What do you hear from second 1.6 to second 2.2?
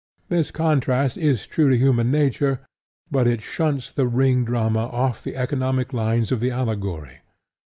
to human